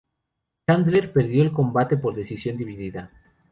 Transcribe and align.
Chandler 0.67 1.13
perdió 1.13 1.43
el 1.43 1.51
combate 1.51 1.95
por 1.95 2.15
decisión 2.15 2.57
dividida. 2.57 3.11